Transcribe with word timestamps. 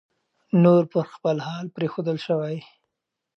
نور 0.63 0.83
پر 0.91 1.05
خپل 1.13 1.35
حال 1.47 1.65
پرېښودل 1.75 2.17
شوی 2.25 2.57